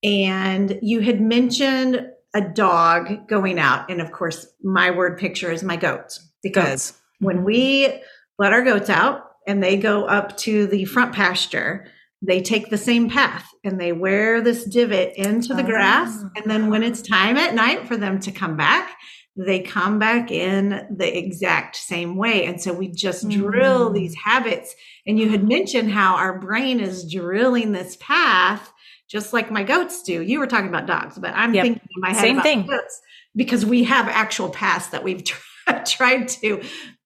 [0.02, 5.62] and you had mentioned a dog going out, and of course, my word picture is
[5.62, 8.02] my goats because when we
[8.38, 11.86] let our goats out and they go up to the front pasture,
[12.22, 16.10] they take the same path and they wear this divot into the grass.
[16.22, 16.30] Oh.
[16.36, 18.96] And then when it's time at night for them to come back,
[19.36, 22.44] they come back in the exact same way.
[22.44, 23.36] And so we just mm.
[23.36, 24.74] drill these habits.
[25.06, 28.70] And you had mentioned how our brain is drilling this path,
[29.08, 30.20] just like my goats do.
[30.20, 31.64] You were talking about dogs, but I'm yep.
[31.64, 32.68] thinking in my head same thing.
[33.34, 35.24] because we have actual paths that we've
[35.86, 36.62] tried to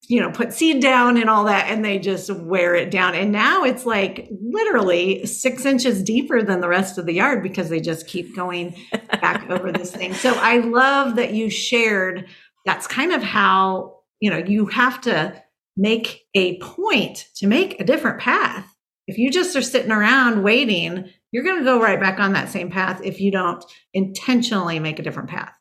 [0.09, 3.14] you know, put seed down and all that, and they just wear it down.
[3.14, 7.69] And now it's like literally six inches deeper than the rest of the yard because
[7.69, 8.77] they just keep going
[9.21, 10.14] back over this thing.
[10.14, 12.27] So I love that you shared
[12.64, 15.43] that's kind of how, you know, you have to
[15.77, 18.67] make a point to make a different path.
[19.07, 22.49] If you just are sitting around waiting, you're going to go right back on that
[22.49, 23.62] same path if you don't
[23.93, 25.53] intentionally make a different path.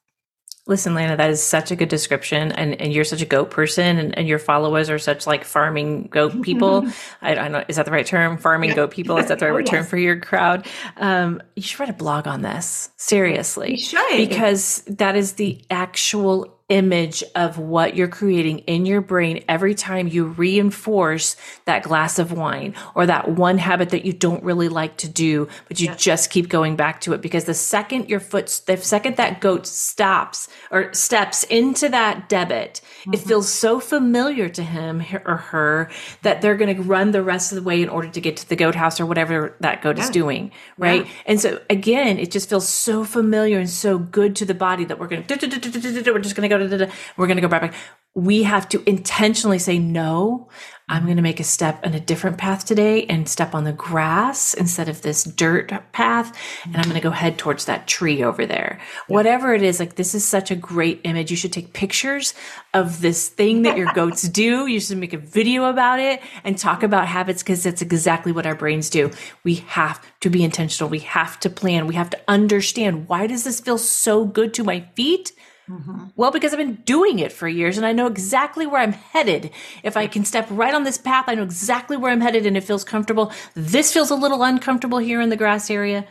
[0.65, 2.53] Listen, Lana, that is such a good description.
[2.53, 6.03] And, and you're such a goat person and, and your followers are such like farming
[6.03, 6.87] goat people.
[7.21, 7.63] I, I don't know.
[7.67, 8.37] Is that the right term?
[8.37, 8.77] Farming yeah.
[8.77, 9.17] goat people.
[9.17, 9.89] Is that the right oh, term yes.
[9.89, 10.65] for your crowd?
[10.95, 12.91] Um, you should write a blog on this.
[12.95, 13.71] Seriously.
[13.71, 14.17] You should.
[14.17, 20.07] Because that is the actual image of what you're creating in your brain every time
[20.07, 24.95] you reinforce that glass of wine or that one habit that you don't really like
[24.95, 28.61] to do, but you just keep going back to it because the second your foot,
[28.65, 33.13] the second that goat stops or steps into that divot, mm-hmm.
[33.13, 35.89] it feels so familiar to him or her
[36.21, 38.47] that they're going to run the rest of the way in order to get to
[38.47, 40.03] the goat house or whatever that goat yeah.
[40.03, 40.51] is doing.
[40.77, 41.05] Right.
[41.05, 41.11] Yeah.
[41.25, 44.97] And so again, it just feels so familiar and so good to the body that
[44.97, 47.47] we're going to, we're just going to go da, da, da, we're going to go
[47.47, 47.75] right back.
[48.15, 50.49] We have to intentionally say, no,
[50.89, 53.71] I'm going to make a step in a different path today and step on the
[53.71, 56.37] grass instead of this dirt path.
[56.65, 58.79] And I'm going to go head towards that tree over there.
[58.79, 59.15] Yeah.
[59.15, 61.31] Whatever it is, like this is such a great image.
[61.31, 62.33] You should take pictures
[62.73, 64.67] of this thing that your goats do.
[64.67, 68.45] You should make a video about it and talk about habits because that's exactly what
[68.45, 69.09] our brains do.
[69.43, 70.89] We have to be intentional.
[70.89, 71.87] We have to plan.
[71.87, 75.31] We have to understand why does this feel so good to my feet?
[75.73, 76.05] Mm-hmm.
[76.15, 79.49] Well, because I've been doing it for years and I know exactly where I'm headed.
[79.81, 82.55] If I can step right on this path, I know exactly where I'm headed and
[82.55, 83.31] it feels comfortable.
[83.55, 86.05] This feels a little uncomfortable here in the grass area.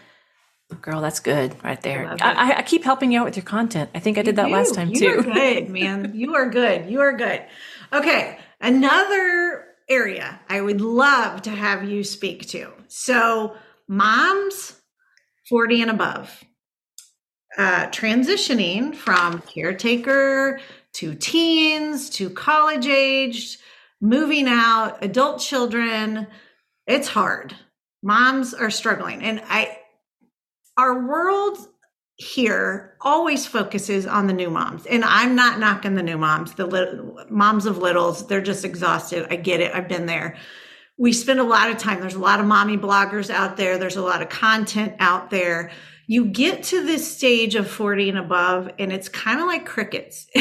[0.81, 2.16] Girl, that's good right there.
[2.20, 3.90] I, I, I keep helping you out with your content.
[3.94, 5.05] I think I did that you, last time you too.
[5.05, 6.12] You are good, man.
[6.14, 6.90] You are good.
[6.90, 7.44] You are good.
[7.92, 8.38] Okay.
[8.61, 12.72] Another area I would love to have you speak to.
[12.88, 13.55] So,
[13.87, 14.81] moms
[15.48, 16.42] 40 and above
[17.58, 20.60] uh, transitioning from caretaker
[20.94, 23.60] to teens to college aged,
[24.00, 26.26] moving out, adult children.
[26.86, 27.54] It's hard.
[28.02, 29.22] Moms are struggling.
[29.22, 29.78] And I,
[30.76, 31.58] our world
[32.16, 34.86] here always focuses on the new moms.
[34.86, 38.26] And I'm not knocking the new moms, the little, moms of littles.
[38.26, 39.26] They're just exhausted.
[39.30, 39.74] I get it.
[39.74, 40.36] I've been there.
[40.98, 42.00] We spend a lot of time.
[42.00, 43.78] There's a lot of mommy bloggers out there.
[43.78, 45.70] There's a lot of content out there
[46.12, 50.27] you get to this stage of 40 and above and it's kind of like crickets.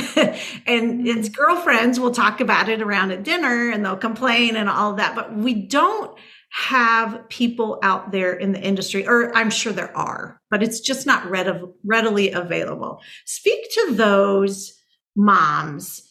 [0.67, 1.07] And mm-hmm.
[1.07, 1.97] its girlfriends.
[1.97, 5.53] Will talk about it around at dinner and they'll complain and all that but we
[5.53, 6.17] don't
[6.49, 11.07] have people out there in the industry or i'm sure there are but it's just
[11.07, 13.01] not readily available.
[13.25, 14.73] Speak to those
[15.15, 16.01] moms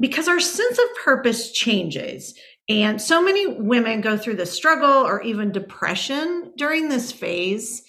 [0.00, 2.34] because our sense of purpose changes
[2.68, 7.84] and so many women go through the struggle or even depression during this phase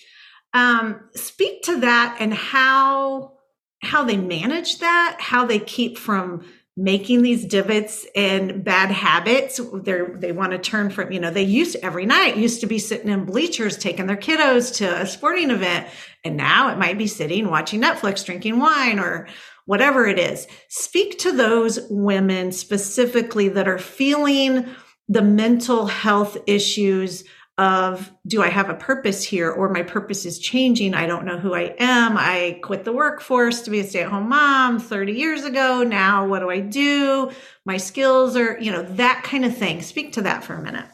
[0.56, 3.34] um, speak to that and how
[3.82, 6.44] how they manage that, how they keep from
[6.78, 9.60] making these divots and bad habits.
[9.84, 12.80] They they want to turn from you know they used every night used to be
[12.80, 15.88] sitting in bleachers taking their kiddos to a sporting event,
[16.24, 19.28] and now it might be sitting watching Netflix, drinking wine, or
[19.66, 20.48] whatever it is.
[20.70, 24.74] Speak to those women specifically that are feeling
[25.10, 27.26] the mental health issues
[27.58, 30.94] of do I have a purpose here or my purpose is changing?
[30.94, 32.18] I don't know who I am.
[32.18, 35.84] I quit the workforce to be a stay at home mom 30 years ago.
[35.84, 37.32] Now what do I do?
[37.66, 39.82] My skills are, you know, that kind of thing.
[39.82, 40.86] Speak to that for a minute.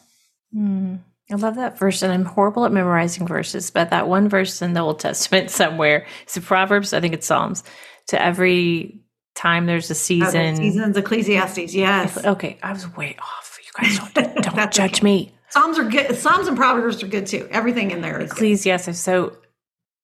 [0.56, 1.00] Mm,
[1.32, 2.04] I love that verse.
[2.04, 6.06] And I'm horrible at memorizing verses, but that one verse in the Old Testament somewhere,
[6.24, 6.94] it's it Proverbs?
[6.94, 7.64] I think it's Psalms.
[8.08, 9.02] To every
[9.36, 10.56] time there's a season.
[10.56, 12.24] Okay, seasons, Ecclesiastes, yes.
[12.24, 13.60] Okay, I was way off.
[13.64, 15.04] You guys don't, don't judge okay.
[15.04, 15.32] me.
[15.52, 16.16] Psalms are good.
[16.16, 17.48] Psalms and Proverbs are good too.
[17.52, 19.00] Everything in there is Ecclesiastes.
[19.00, 19.38] So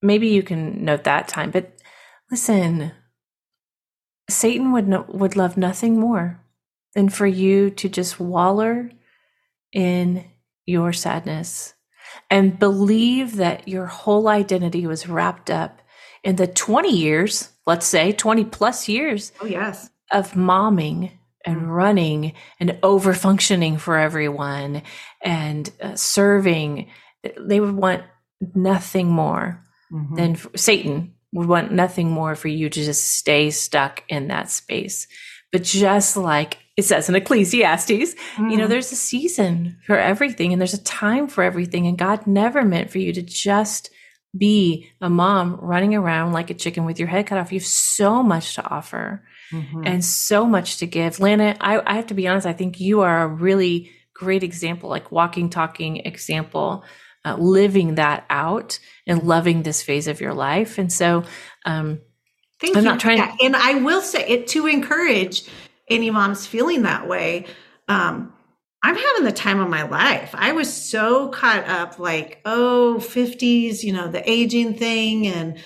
[0.02, 1.52] maybe you can note that time.
[1.52, 1.80] But
[2.30, 2.92] listen,
[4.30, 6.44] Satan would no, would love nothing more
[6.96, 8.92] than for you to just waller
[9.72, 10.26] in
[10.66, 11.74] your sadness
[12.30, 15.82] and believe that your whole identity was wrapped up
[16.24, 19.32] in the 20 years, let's say 20 plus years.
[19.40, 19.90] Oh yes.
[20.12, 21.12] Of momming
[21.48, 24.84] and running and over functioning for everyone
[25.24, 26.90] and uh, serving
[27.40, 28.04] they would want
[28.54, 30.16] nothing more mm-hmm.
[30.16, 35.08] than satan would want nothing more for you to just stay stuck in that space
[35.52, 38.50] but just like it says in ecclesiastes mm-hmm.
[38.50, 38.72] you know mm-hmm.
[38.72, 42.92] there's a season for everything and there's a time for everything and god never meant
[42.92, 43.90] for you to just
[44.38, 47.52] be a mom running around like a chicken with your head cut off.
[47.52, 49.84] You have so much to offer mm-hmm.
[49.86, 51.20] and so much to give.
[51.20, 54.90] Lana, I, I have to be honest, I think you are a really great example,
[54.90, 56.84] like walking, talking example,
[57.26, 60.78] uh, living that out and loving this phase of your life.
[60.78, 61.24] And so,
[61.66, 62.02] um,
[62.60, 62.90] Thank I'm you.
[62.90, 63.38] not trying.
[63.44, 65.44] And I will say it to encourage
[65.88, 67.46] any moms feeling that way.
[67.88, 68.34] Um,
[68.82, 70.32] I'm having the time of my life.
[70.34, 75.28] I was so caught up, like, oh, 50s, you know, the aging thing.
[75.28, 75.60] And,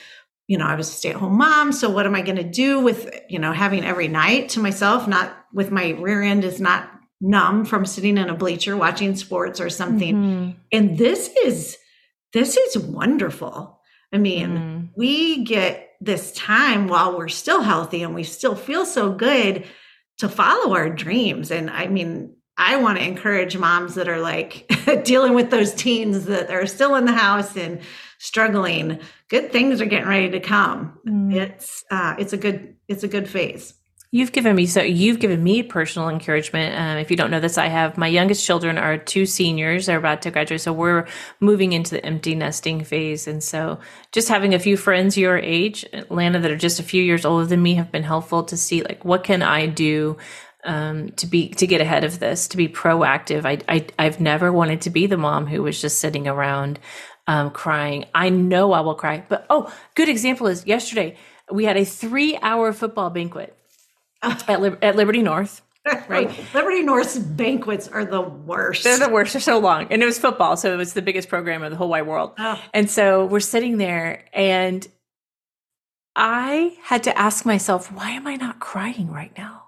[0.48, 1.72] you know, I was a stay at home mom.
[1.72, 5.08] So what am I going to do with, you know, having every night to myself,
[5.08, 6.90] not with my rear end is not
[7.22, 10.16] numb from sitting in a bleacher watching sports or something.
[10.16, 10.52] Mm-hmm.
[10.72, 11.78] And this is,
[12.34, 13.80] this is wonderful.
[14.12, 14.86] I mean, mm-hmm.
[14.98, 19.66] we get this time while we're still healthy and we still feel so good
[20.18, 21.52] to follow our dreams.
[21.52, 24.72] And I mean, I want to encourage moms that are like
[25.04, 27.82] dealing with those teens that are still in the house and
[28.22, 29.00] struggling.
[29.30, 31.00] Good things are getting ready to come.
[31.08, 31.36] Mm.
[31.36, 33.74] It's uh, it's a good it's a good phase.
[34.14, 36.78] You've given me so you've given me personal encouragement.
[36.78, 39.86] Um, if you don't know this, I have my youngest children are two seniors.
[39.86, 41.08] They're about to graduate, so we're
[41.40, 43.26] moving into the empty nesting phase.
[43.28, 43.80] And so,
[44.12, 47.46] just having a few friends your age, Lana, that are just a few years older
[47.46, 50.18] than me, have been helpful to see like what can I do
[50.64, 53.46] um, to be to get ahead of this, to be proactive.
[53.46, 56.80] I, I I've never wanted to be the mom who was just sitting around
[57.28, 58.06] um, crying.
[58.14, 61.18] I know I will cry, but oh, good example is yesterday
[61.52, 63.56] we had a three hour football banquet
[64.22, 65.62] at, at Liberty North.
[66.08, 66.30] Right.
[66.54, 68.84] Liberty North's banquets are the worst.
[68.84, 69.34] They're the worst.
[69.34, 69.88] They're so long.
[69.90, 70.56] And it was football.
[70.56, 72.34] So it was the biggest program of the whole wide world.
[72.38, 72.62] Oh.
[72.72, 74.88] And so we're sitting there and
[76.16, 79.61] I had to ask myself, why am I not crying right now?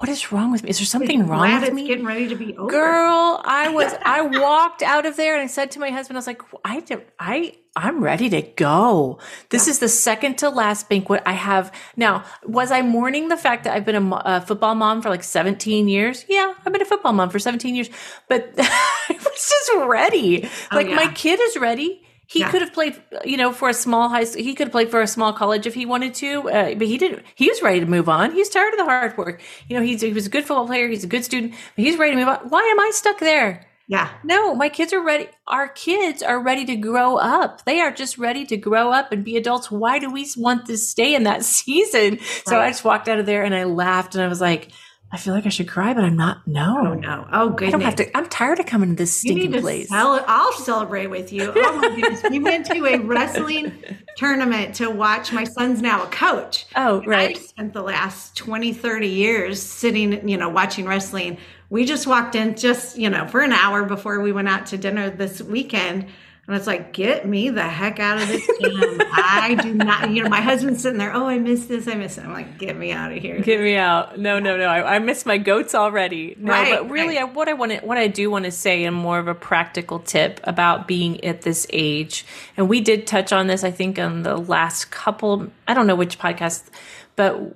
[0.00, 0.70] What is wrong with me?
[0.70, 1.86] Is there something wrong with me?
[1.86, 2.70] Getting ready to be over.
[2.70, 6.20] Girl, I was I walked out of there and I said to my husband, I
[6.20, 6.82] was like, I
[7.18, 9.18] I I'm ready to go.
[9.50, 9.72] This yeah.
[9.72, 11.70] is the second to last banquet I have.
[11.96, 15.22] Now, was I mourning the fact that I've been a, a, football mom for like
[15.22, 16.24] 17 years?
[16.30, 17.90] Yeah, I've been a football mom for 17 years,
[18.26, 20.48] but I was just ready.
[20.72, 20.94] Oh, like yeah.
[20.94, 22.50] my kid is ready he yeah.
[22.52, 24.22] could have played, you know, for a small high.
[24.22, 24.44] School.
[24.44, 26.96] He could have played for a small college if he wanted to, uh, but he
[26.96, 27.24] didn't.
[27.34, 28.30] He was ready to move on.
[28.30, 29.42] He's tired of the hard work.
[29.68, 30.86] You know, he's he was a good football player.
[30.86, 32.48] He's a good student, but he's ready to move on.
[32.48, 33.66] Why am I stuck there?
[33.88, 34.08] Yeah.
[34.22, 35.26] No, my kids are ready.
[35.48, 37.64] Our kids are ready to grow up.
[37.64, 39.68] They are just ready to grow up and be adults.
[39.68, 42.10] Why do we want to stay in that season?
[42.10, 42.42] Right.
[42.46, 44.70] So I just walked out of there and I laughed and I was like,
[45.12, 46.46] I feel like I should cry, but I'm not.
[46.46, 47.26] No, oh, no.
[47.32, 47.68] Oh, goodness.
[47.68, 48.16] I don't have to.
[48.16, 49.88] I'm tired of coming to this stinking place.
[49.88, 51.52] Cel- I'll celebrate with you.
[51.54, 52.22] Oh my goodness.
[52.30, 53.72] we went to a wrestling
[54.16, 55.32] tournament to watch.
[55.32, 56.66] My son's now a coach.
[56.76, 57.36] Oh, right.
[57.36, 61.38] I spent the last 20, 30 years sitting, you know, watching wrestling.
[61.70, 64.78] We just walked in just, you know, for an hour before we went out to
[64.78, 66.06] dinner this weekend
[66.50, 69.00] and it's like, get me the heck out of this gym.
[69.12, 72.18] I do not, you know, my husband's sitting there, oh, I miss this, I miss
[72.18, 72.24] it.
[72.24, 73.40] I'm like, get me out of here.
[73.40, 74.18] Get me out.
[74.18, 74.64] No, no, no.
[74.64, 76.34] I, I miss my goats already.
[76.36, 77.28] No, right, but really, right.
[77.28, 79.34] I, what I want to, what I do want to say and more of a
[79.34, 84.00] practical tip about being at this age, and we did touch on this, I think,
[84.00, 86.68] on the last couple, I don't know which podcast,
[87.14, 87.54] but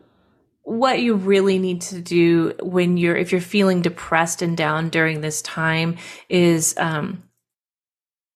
[0.63, 5.21] what you really need to do when you're if you're feeling depressed and down during
[5.21, 5.97] this time
[6.29, 7.25] is um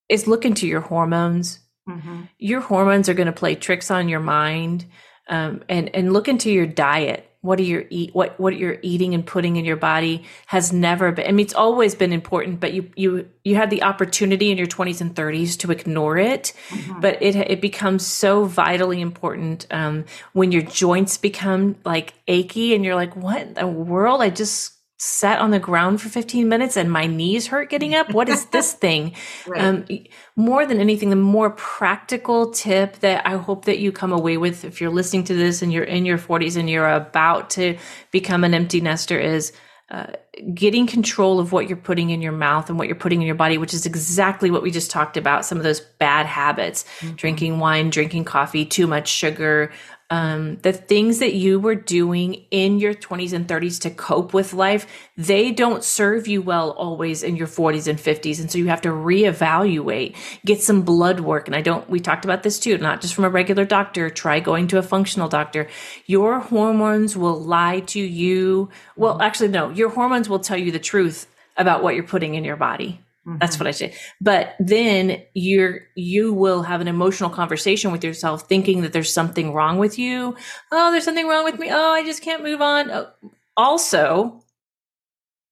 [0.08, 1.60] is look into your hormones.
[1.88, 2.22] Mm-hmm.
[2.38, 4.84] Your hormones are going to play tricks on your mind,
[5.28, 7.24] um, and and look into your diet.
[7.40, 8.14] What are you eat?
[8.14, 11.26] What what you're eating and putting in your body has never been.
[11.26, 14.66] I mean, it's always been important, but you you you had the opportunity in your
[14.66, 17.00] 20s and 30s to ignore it, mm-hmm.
[17.00, 22.84] but it it becomes so vitally important um, when your joints become like achy, and
[22.84, 24.20] you're like, what in the world?
[24.20, 28.12] I just sat on the ground for 15 minutes and my knees hurt getting up.
[28.12, 29.14] What is this thing?
[29.46, 29.62] right.
[29.62, 29.87] um,
[30.34, 34.64] more than anything, the more practical tip that I hope that you come away with
[34.64, 37.78] if you're listening to this and you're in your 40s and you're about to
[38.11, 39.52] become an empty nester is
[39.90, 40.08] uh,
[40.52, 43.34] getting control of what you're putting in your mouth and what you're putting in your
[43.34, 45.46] body, which is exactly what we just talked about.
[45.46, 47.14] Some of those bad habits, mm-hmm.
[47.14, 49.72] drinking wine, drinking coffee, too much sugar,
[50.10, 54.54] um, the things that you were doing in your 20s and 30s to cope with
[54.54, 58.40] life, they don't serve you well always in your 40s and 50s.
[58.40, 61.46] And so you have to reevaluate, get some blood work.
[61.46, 64.40] And I don't, we talked about this too, not just from a regular doctor, try
[64.40, 65.68] going to a functional doctor.
[66.06, 68.70] Your hormones will lie to you.
[68.96, 71.26] Well, actually, no, your hormones will tell you the truth
[71.59, 73.00] about what you're putting in your body.
[73.29, 73.39] Mm-hmm.
[73.41, 73.95] That's what I say.
[74.22, 79.53] But then you're you will have an emotional conversation with yourself, thinking that there's something
[79.53, 80.35] wrong with you.
[80.72, 81.68] Oh, there's something wrong with me.
[81.70, 82.91] Oh, I just can't move on.
[82.91, 83.11] Oh.
[83.57, 84.43] Also,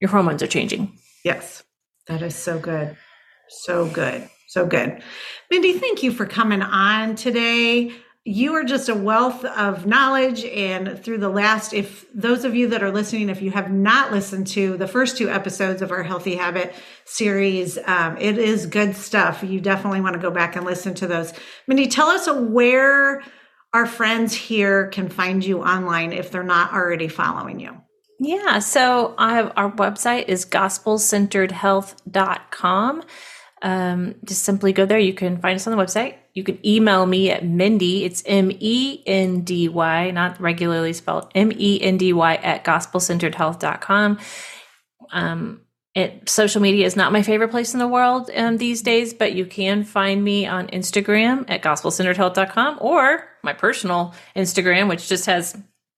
[0.01, 0.99] your hormones are changing.
[1.23, 1.65] Yes,
[2.07, 2.97] that is so good,
[3.49, 4.31] so good.
[4.49, 5.03] So good.
[5.51, 7.93] Mindy, thank you for coming on today
[8.29, 12.71] you are just a wealth of knowledge and through the last if those of you
[12.71, 16.03] that are listening if you have not listened to the first two episodes of our
[16.03, 16.75] healthy habit
[17.05, 19.45] series um, it is good stuff.
[19.45, 21.33] You definitely want to go back and listen to those.
[21.69, 23.23] Mindy tell us where
[23.73, 27.81] our friends here can find you online if they're not already following you.
[28.19, 33.05] Yeah so i have our website is gospelcenteredhealth.com
[33.63, 34.99] um, just simply go there.
[34.99, 38.05] You can find us on the website you can email me at Mindy.
[38.05, 42.63] It's M E N D Y, not regularly spelled M E N D Y at
[42.63, 44.19] gospelcenteredhealth.com.
[45.13, 45.63] Um,
[45.95, 49.33] it, social media is not my favorite place in the world um, these days, but
[49.33, 55.57] you can find me on Instagram at gospelcenteredhealth.com or my personal Instagram, which just has,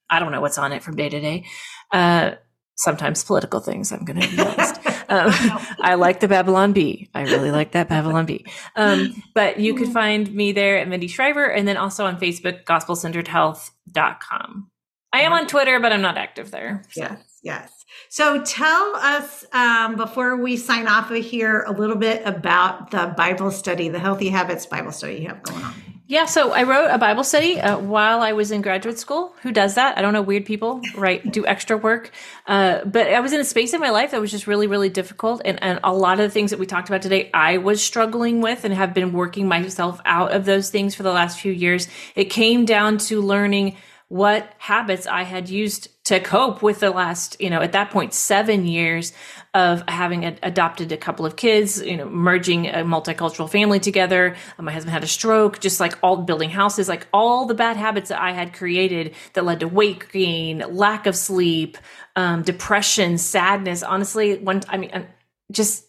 [0.09, 1.47] I don't know what's on it from day to day.
[1.93, 2.37] Uh,
[2.77, 4.81] sometimes political things, I'm going to be honest.
[5.09, 5.33] Um,
[5.81, 7.11] I like the Babylon Bee.
[7.15, 8.47] I really like that Babylon Bee.
[8.77, 12.65] Um, but you could find me there at Mindy Shriver and then also on Facebook,
[12.65, 14.71] gospelcenteredhealth.com.
[15.11, 16.83] I am on Twitter, but I'm not active there.
[16.91, 17.01] So.
[17.01, 17.85] Yes, yes.
[18.11, 23.15] So tell us um, before we sign off of here a little bit about the
[23.17, 25.98] Bible study, the Healthy Habits Bible study you have going on.
[26.11, 29.35] Yeah, so I wrote a Bible study uh, while I was in graduate school.
[29.43, 29.99] Who does that?
[29.99, 30.23] I don't know.
[30.23, 31.31] Weird people, right?
[31.31, 32.13] Do extra work.
[32.47, 34.89] Uh, but I was in a space in my life that was just really, really
[34.89, 35.43] difficult.
[35.45, 38.41] And, and a lot of the things that we talked about today, I was struggling
[38.41, 41.89] with and have been working myself out of those things for the last few years.
[42.15, 43.77] It came down to learning
[44.09, 48.15] what habits I had used to cope with the last, you know, at that point,
[48.15, 49.13] seven years
[49.53, 54.35] of having a, adopted a couple of kids, you know, merging a multicultural family together.
[54.59, 57.77] Uh, my husband had a stroke, just like all building houses, like all the bad
[57.77, 61.77] habits that I had created that led to weight gain, lack of sleep,
[62.17, 63.83] um, depression, sadness.
[63.83, 65.07] Honestly, one, I mean,
[65.53, 65.88] just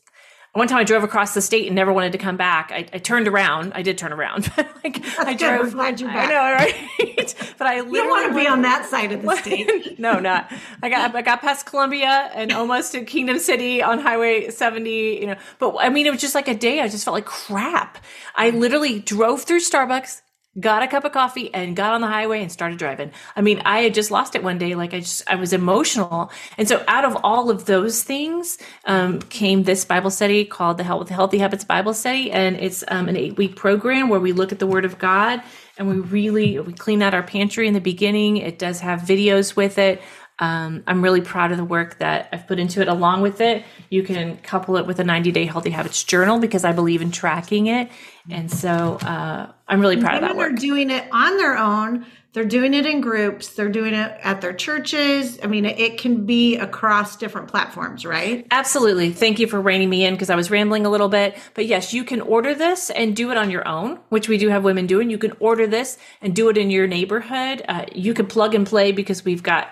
[0.60, 2.70] one time I drove across the state and never wanted to come back.
[2.72, 3.72] I, I turned around.
[3.74, 5.72] I did turn around, but like I drove.
[5.72, 6.30] glad you're back.
[6.30, 7.36] I know, right?
[7.58, 9.98] but I literally you want to be on that side of the state.
[9.98, 10.52] no, not.
[10.84, 14.90] I got I got past Columbia and almost to Kingdom City on Highway 70.
[14.90, 16.82] You know, but I mean, it was just like a day.
[16.82, 17.98] I just felt like crap.
[18.36, 20.22] I literally drove through Starbucks,
[20.60, 23.12] got a cup of coffee and got on the highway and started driving.
[23.36, 24.76] I mean, I had just lost it one day.
[24.76, 26.32] Like I just, I was emotional.
[26.58, 30.84] And so out of all of those things, um, came this Bible study called the
[30.84, 32.32] Health, Healthy Habits Bible Study.
[32.32, 35.42] And it's, um, an eight week program where we look at the word of God
[35.78, 38.38] and we really, we clean out our pantry in the beginning.
[38.38, 40.02] It does have videos with it.
[40.40, 42.88] Um, I'm really proud of the work that I've put into it.
[42.88, 46.64] Along with it, you can couple it with a 90 day healthy habits journal because
[46.64, 47.90] I believe in tracking it.
[48.30, 50.52] And so uh, I'm really proud of that work.
[50.52, 52.06] They're doing it on their own.
[52.32, 53.50] They're doing it in groups.
[53.56, 55.40] They're doing it at their churches.
[55.42, 58.46] I mean, it can be across different platforms, right?
[58.52, 59.12] Absolutely.
[59.12, 61.36] Thank you for reining me in because I was rambling a little bit.
[61.56, 64.50] But yes, you can order this and do it on your own, which we do
[64.50, 65.10] have women doing.
[65.10, 67.64] You can order this and do it in your neighborhood.
[67.68, 69.68] Uh, you can plug and play because we've got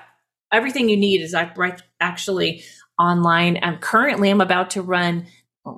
[0.52, 1.36] everything you need is
[2.00, 2.64] actually
[3.00, 3.60] online.
[3.62, 5.28] I'm currently, I'm about to run.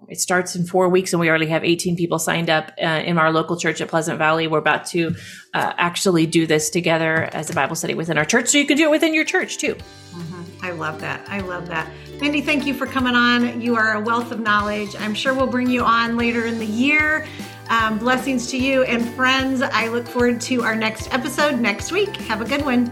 [0.08, 3.18] It starts in four weeks, and we already have 18 people signed up uh, in
[3.18, 4.48] our local church at Pleasant Valley.
[4.48, 5.16] We're about to
[5.54, 8.78] uh, actually do this together as a Bible study within our church, so you can
[8.78, 9.74] do it within your church too.
[9.76, 10.44] Mm-hmm.
[10.62, 11.28] I love that.
[11.28, 11.90] I love that.
[12.22, 13.62] Mindy, thank you for coming on.
[13.62, 14.96] You are a wealth of knowledge.
[14.96, 17.26] I'm sure we'll bring you on later in the year.
[17.70, 19.62] Um, blessings to you and friends.
[19.62, 22.16] I look forward to our next episode next week.
[22.18, 22.88] Have a good one.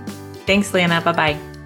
[0.45, 1.01] Thanks, Lana.
[1.01, 1.56] Bye bye.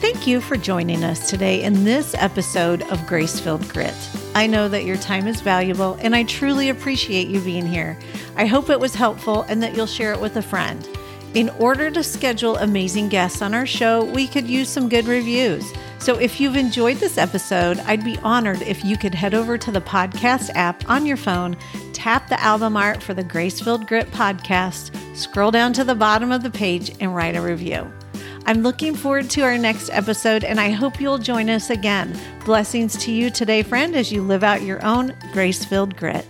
[0.00, 3.94] Thank you for joining us today in this episode of Grace Filled Grit.
[4.34, 7.98] I know that your time is valuable and I truly appreciate you being here.
[8.36, 10.86] I hope it was helpful and that you'll share it with a friend.
[11.32, 15.72] In order to schedule amazing guests on our show, we could use some good reviews.
[15.98, 19.72] So if you've enjoyed this episode, I'd be honored if you could head over to
[19.72, 21.56] the podcast app on your phone,
[21.94, 26.30] tap the album art for the Grace Filled Grit podcast, scroll down to the bottom
[26.30, 27.90] of the page, and write a review.
[28.46, 32.14] I'm looking forward to our next episode, and I hope you'll join us again.
[32.44, 36.26] Blessings to you today, friend, as you live out your own grace filled grit.